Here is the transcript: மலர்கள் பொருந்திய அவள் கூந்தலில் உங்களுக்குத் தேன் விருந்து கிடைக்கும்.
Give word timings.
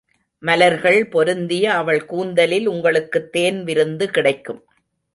மலர்கள் 0.39 1.07
பொருந்திய 1.07 1.73
அவள் 1.73 2.05
கூந்தலில் 2.05 2.67
உங்களுக்குத் 2.67 3.31
தேன் 3.31 3.63
விருந்து 3.63 4.07
கிடைக்கும். 4.09 4.63